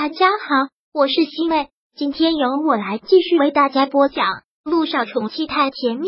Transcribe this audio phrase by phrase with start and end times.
[0.00, 4.26] 大家好，我是西妹，今天由我来继续为大家播讲
[4.62, 6.06] 《路上宠妻太甜蜜》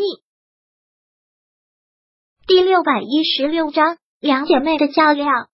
[2.47, 5.49] 第六百一十六章两姐妹的较量。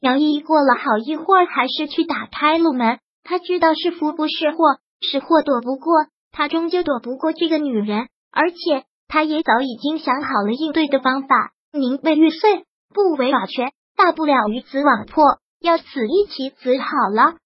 [0.00, 2.98] 杨依依过了好一会儿，还是去打开了门。
[3.24, 8.08] 她知道是福不是祸，是祸躲不过，她终究躲不过这个女人。
[8.30, 11.52] 而且，她也早已经想好了应对的方法。
[11.74, 15.22] 宁为玉碎，不为瓦全，大不了鱼死网破。
[15.60, 17.36] 要死一起死好了。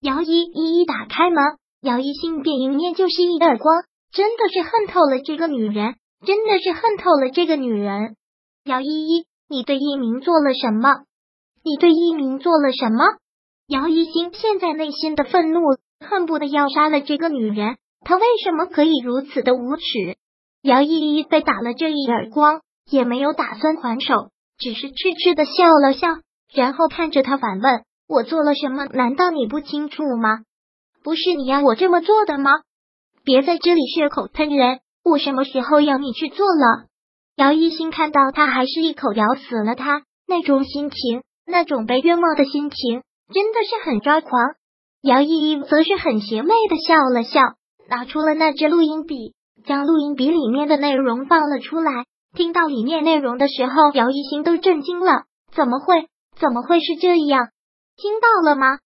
[0.00, 1.42] 姚依依一打开门，
[1.82, 5.94] 姚一心便迎面就是一耳光，真的是恨透了这个女人，
[6.26, 8.16] 真的是恨透了这个女人。
[8.64, 11.04] 姚依依，你对一鸣做了什么？
[11.62, 13.04] 你对一鸣做了什么？
[13.68, 15.60] 姚一心现在内心的愤怒，
[16.00, 17.76] 恨不得要杀了这个女人。
[18.00, 19.82] 她为什么可以如此的无耻？
[20.62, 26.08] 姚依依被打了这一耳光，也没有打算还手，只是痴痴的笑了笑。
[26.52, 28.86] 然后看着他反问：“我做了什么？
[28.86, 30.40] 难道你不清楚吗？
[31.02, 32.50] 不是你要我这么做的吗？
[33.24, 34.80] 别在这里血口喷人！
[35.04, 36.86] 我什么时候要你去做了？”
[37.36, 44.30] 姚一新看到他还是一口咬死了他，那种心情，那种被冤枉的心情，真的是很抓狂。
[45.02, 47.40] 姚依依则是很邪魅的笑了笑，
[47.88, 49.34] 拿出了那支录音笔，
[49.64, 52.04] 将录音笔里面的内容放了出来。
[52.36, 55.22] 听到里面内容的时候，姚一新都震惊了，
[55.54, 56.08] 怎么会？
[56.40, 57.50] 怎么会是这样？
[57.96, 58.78] 听到了吗，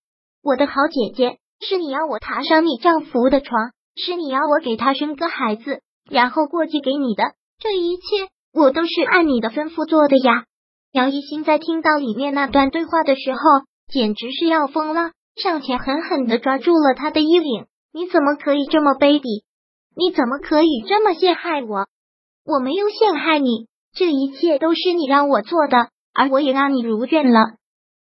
[0.43, 1.39] 我的好姐姐？
[1.61, 7.23] 是你要我爬上你丈夫的床，是你要我给他生个孩子，然后过继给你的。
[7.61, 8.03] 这一切
[8.53, 10.47] 我都是按你的吩咐做的呀！
[10.91, 13.39] 姚一新在听到里面那段对话的时候，
[13.87, 17.67] 简直是要疯了，上前狠狠的抓住了他的衣领。
[17.93, 19.45] 你怎么可以这么卑鄙？
[19.97, 21.87] 你怎么可以这么陷害我？
[22.45, 25.91] 我没有陷害你，这一切都是你让我做的。
[26.15, 27.41] 而我也让你如愿了，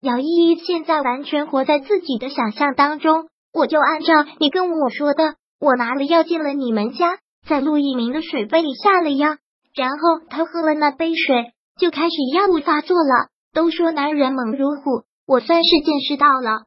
[0.01, 3.29] 姚依依现在完全活在自己的想象当中。
[3.53, 9.37] 我就按照你跟我说的，我拿了药进了你们家，在陆一鸣的水杯里下了药，
[9.75, 9.97] 然后
[10.29, 13.29] 他喝了那杯水，就开始药物发作了。
[13.53, 16.65] 都说男人猛如虎，我算是见识到了，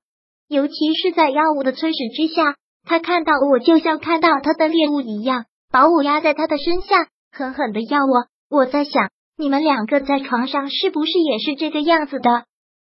[0.49, 8.27] 尤其是在药物的催使之下，他看到我就像看到他的猎物一样，把我压在他的身下，狠狠的要我。
[8.51, 9.11] 我在想。
[9.37, 12.45] 你们两个在床上是不是也是这个样子的？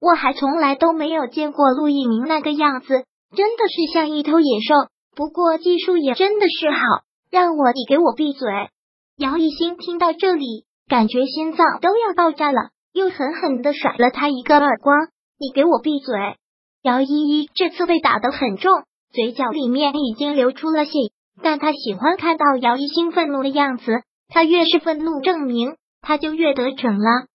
[0.01, 3.05] 我还从来都没有见过陆一鸣那个样子，
[3.37, 4.75] 真的是像一头野兽。
[5.17, 6.79] 不过技术也真的是好，
[7.31, 8.49] 让我你给我闭嘴！
[9.17, 15.09] 姚一星听到这里，感觉心脏都要爆炸了，又狠狠的甩了他一个耳光。
[15.41, 16.15] 你给我闭嘴！
[16.83, 20.93] 姚依依这次被打得很重，嘴角里面已经流出了血，
[21.43, 25.75] 但她喜欢看到姚一星愤怒的样子，他越是愤怒，证明。
[26.01, 27.27] 他就越得逞了，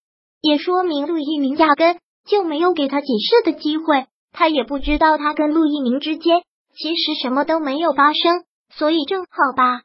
[0.41, 4.07] 也说明陆一鸣压根就没有给他解释的机会。
[4.31, 6.41] 他也不知道他跟陆一鸣之间
[6.75, 9.81] 其实什么都没有发生，所以正好吧。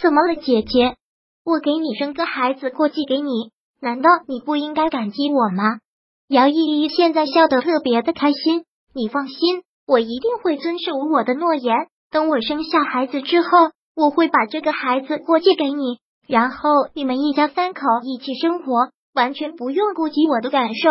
[0.00, 0.96] 怎么了，姐姐？
[1.44, 3.50] 我给你生个孩子过继给你，
[3.80, 5.80] 难道你不应该感激我吗？
[6.28, 8.64] 姚依依现在笑得特别的开心。
[8.94, 11.74] 你放心，我一定会遵守我的诺言。
[12.10, 13.48] 等我生下孩子之后，
[13.96, 15.98] 我会把这个孩子过继给你。
[16.30, 20.88] 然后你们一家三口一起生活，完全不用顾及我的感受。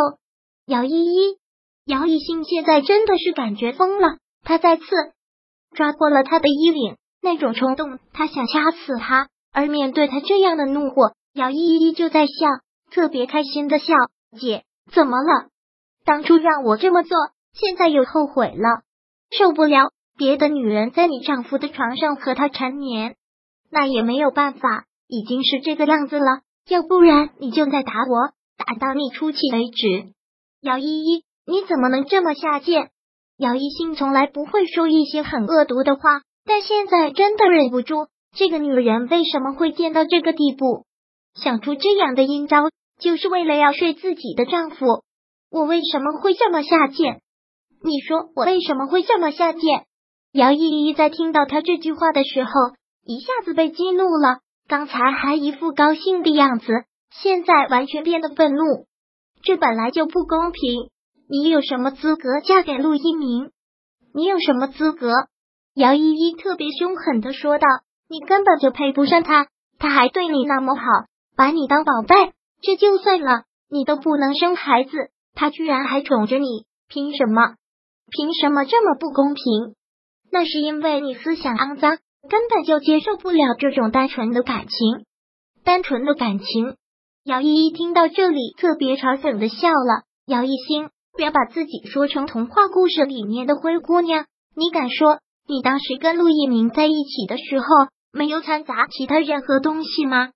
[0.66, 1.38] 姚依依、
[1.85, 4.83] 姚一兴现在真的是感觉疯了，他再次
[5.73, 9.29] 抓过了他的衣领，那种冲动，他想掐死他。
[9.53, 12.47] 而面对他这样的怒火，姚依依就在笑，
[12.91, 13.94] 特别开心的笑。
[14.38, 15.47] 姐，怎么了？
[16.03, 17.17] 当初让我这么做，
[17.53, 18.81] 现在又后悔了，
[19.31, 23.16] 受不了别的女人在你丈夫的床上和他缠绵，
[23.72, 24.83] 那也没有办法。
[25.09, 30.14] 已经是这个样子了，要不然你就再打我，打到你出气为止。
[30.62, 32.92] 姚依依，你怎么能这么下贱？
[33.36, 38.08] 姚一心从来不会说一些很恶毒的话，但现在真的忍不住。
[38.36, 40.86] 这个女人为什么会贱到这个地步？
[41.34, 44.86] 想出这样的阴招，就是为了要睡自己的丈夫。
[45.50, 47.22] 我为什么会这么下贱？
[47.81, 49.85] 你说我为什么会这么下贱？
[50.34, 52.52] 姚依依在听到他这句话的时候，
[53.03, 54.41] 一下子被激怒了。
[54.69, 56.67] 刚才还一副高兴的样子，
[57.09, 58.85] 现在完全变得愤怒。
[59.41, 60.91] 这本来就不公平！
[61.27, 63.49] 你有什么资格嫁给陆一鸣？
[64.13, 65.11] 你有什么资格？
[65.73, 67.66] 姚依依特别凶狠的说道
[68.07, 69.47] ：“你根本就配不上他，
[69.79, 70.83] 他还对你那么好，
[71.35, 72.33] 把你当宝贝。
[72.61, 74.91] 这就算了，你都不能生孩子，
[75.33, 77.55] 他居然还宠着你，凭什么？
[78.11, 79.43] 凭什么这么不公平？
[80.31, 81.97] 那是因为你思想肮脏。”
[82.29, 85.05] 根本就接受不了这种单纯的感情，
[85.64, 86.76] 单纯的感情。
[87.26, 90.03] 姚依依听到这里，特别嘲讽的笑了。
[90.26, 94.26] 姚一星，不要把自己说成童话故事里面的灰姑娘。
[94.55, 97.66] 你敢说你当时跟陆一鸣在一起的时候
[98.11, 100.31] 没有掺杂其他任何东西吗？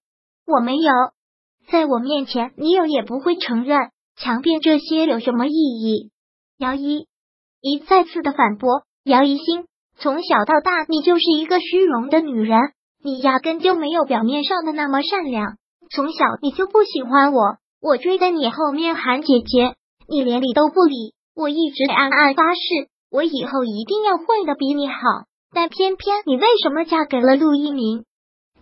[0.46, 0.92] 我没有，
[1.72, 6.12] 在我面前你有也不会承认，强辩这些有什么意义？
[6.58, 7.08] 姚一
[7.62, 9.66] 一再次的反驳，姚一心
[9.98, 12.60] 从小到大你就是一个虚荣的女人，
[13.04, 15.58] 你压根就没有表面上的那么善良，
[15.90, 19.76] 从小你就不喜欢我，我追在你后面喊姐姐。
[20.08, 22.60] 你连理都不理，我一直暗暗发誓，
[23.10, 24.96] 我以后一定要混的比你好。
[25.54, 28.04] 但偏偏你为什么嫁给了陆一鸣？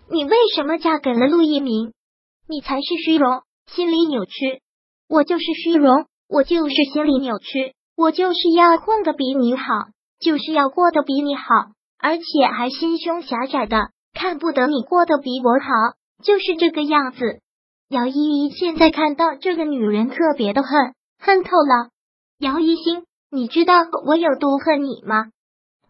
[0.10, 1.94] 你为什么嫁给了陆一鸣？
[2.48, 4.62] 你才是虚荣，心理扭曲。
[5.07, 9.63] 我就是虚荣，我就是心理扭曲，我就是要混的比你好，
[10.21, 11.44] 就是要过得比你好，
[11.97, 12.23] 而且
[12.53, 15.68] 还心胸狭窄的，看不得你过得比我好，
[16.23, 17.39] 就是这个样子。
[17.89, 20.94] 姚依依现在看到这个女人特别的恨。
[21.19, 21.89] 恨透了，
[22.39, 23.75] 姚一星，你知道
[24.07, 25.25] 我有多恨你吗？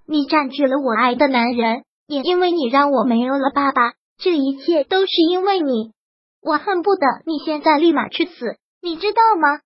[0.05, 5.93] 你占据了我爱的男人，也因为你让我没有了爸爸，这一切都是因为你。
[6.41, 9.61] 我恨不得你现在立马去死，你知道吗？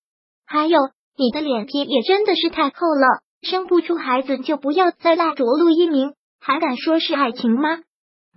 [0.46, 0.78] 还有，
[1.18, 7.80] 你的脸皮也真的是太厚了，生不出孩子就不要再赖着陆一鸣，还敢说是爱情吗？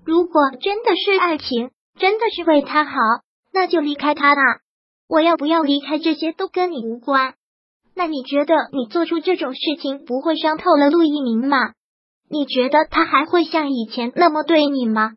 [0.05, 2.93] 如果真的是爱情，真的是为他好，
[3.53, 4.43] 那就离开他吧。
[5.09, 5.99] 我要不要离开？
[5.99, 7.35] 这些都跟你无关。
[7.95, 11.73] 那你觉得你做出这种事情不会伤透了陆一鸣吗？
[12.31, 15.15] 你觉得他还会像以前那么对你吗？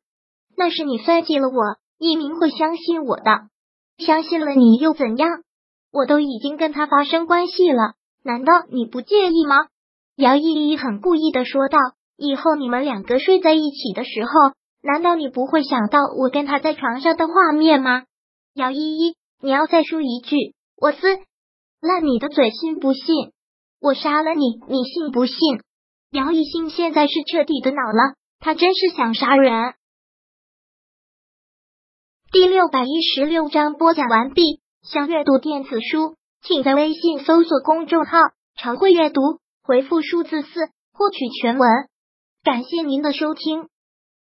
[0.58, 3.50] 那是你算计了我，一鸣会相信我的。
[3.98, 5.44] 相信了你又怎样？
[5.92, 9.68] 我都已经跟他发生关系了，难道你不介意吗？
[10.16, 11.78] 姚依依很故意的说道
[12.18, 14.32] ：“以后你们两个睡在一起的时候，
[14.82, 18.04] 难道你不会想到我跟他在床上的画面吗？”
[18.54, 19.16] 姚依依。
[19.44, 21.00] 你要再说一句，我撕
[21.80, 23.32] 烂你的嘴，信不信？
[23.80, 25.36] 我杀了你，你信不信？
[26.12, 29.74] 姚一兴现在是彻底的恼了，他真是想杀人。
[32.32, 34.62] 第六百一十六章播讲完毕。
[34.84, 38.20] 想阅读电子书，请在微信搜索公众号
[38.62, 39.22] “常会阅读”，
[39.72, 40.50] 回复数字四
[40.92, 41.70] 获取全文。
[42.44, 43.70] 感谢您的收听。